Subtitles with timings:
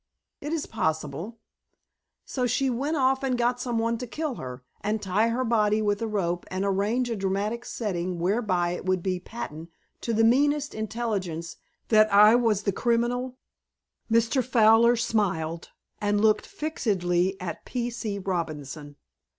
[0.41, 1.37] "It is possible."
[2.25, 6.01] "So she went off and got someone to kill her, and tie her body with
[6.01, 9.69] a rope, and arrange a dramatic setting whereby it would be patent
[10.01, 11.57] to the meanest intelligence
[11.89, 13.37] that I was the criminal?"
[14.11, 14.43] Mr.
[14.43, 15.69] Fowler smiled,
[15.99, 17.91] and looked fixedly at P.
[17.91, 18.17] C.
[18.17, 18.95] Robinson.